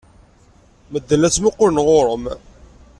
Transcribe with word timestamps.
Medden 0.91 1.19
la 1.21 1.29
ttmuqqulen 1.31 1.81
ɣer-m. 1.87 2.25